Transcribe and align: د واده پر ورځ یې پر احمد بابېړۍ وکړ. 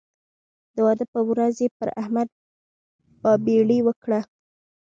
د 0.75 0.77
واده 0.85 1.05
پر 1.11 1.21
ورځ 1.29 1.55
یې 1.63 1.69
پر 1.77 1.89
احمد 2.01 2.27
بابېړۍ 3.21 3.79
وکړ. 3.83 4.09